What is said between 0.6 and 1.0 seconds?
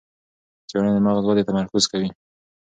څېړنه د